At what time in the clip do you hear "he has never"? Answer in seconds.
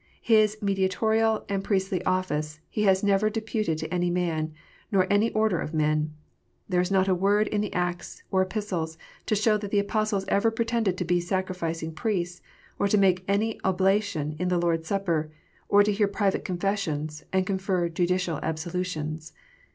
2.71-3.29